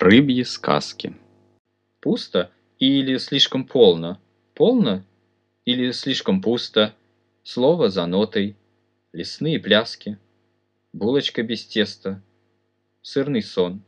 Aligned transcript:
Рыбьи 0.00 0.44
сказки. 0.44 1.14
Пусто 2.00 2.50
или 2.78 3.18
слишком 3.18 3.66
полно? 3.66 4.18
Полно 4.54 5.04
или 5.66 5.90
слишком 5.90 6.40
пусто? 6.40 6.94
Слово 7.42 7.90
за 7.90 8.06
нотой, 8.06 8.56
лесные 9.12 9.60
пляски, 9.60 10.16
булочка 10.94 11.42
без 11.42 11.66
теста, 11.66 12.22
сырный 13.02 13.42
сон. 13.42 13.82